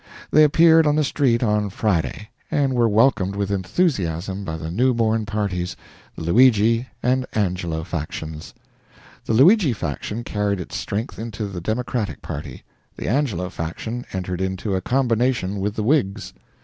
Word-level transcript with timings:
They 0.31 0.43
appeared 0.43 0.87
on 0.87 0.95
the 0.95 1.03
street 1.03 1.43
on 1.43 1.69
Friday, 1.69 2.29
and 2.49 2.73
were 2.73 2.89
welcomed 2.89 3.35
with 3.35 3.51
enthusiasm 3.51 4.43
by 4.43 4.57
the 4.57 4.71
new 4.71 4.95
born 4.95 5.27
parties, 5.27 5.75
the 6.15 6.23
Luigi 6.23 6.87
and 7.03 7.27
Angelo 7.33 7.83
factions. 7.83 8.55
The 9.25 9.33
Luigi 9.33 9.73
faction 9.73 10.23
carried 10.23 10.59
its 10.59 10.75
strength 10.75 11.19
into 11.19 11.45
the 11.45 11.61
Democratic 11.61 12.23
party, 12.23 12.63
the 12.97 13.07
Angelo 13.07 13.47
faction 13.51 14.03
entered 14.11 14.41
into 14.41 14.75
a 14.75 14.81
combination 14.81 15.59
with 15.59 15.75
the 15.75 15.83
Whigs. 15.83 16.33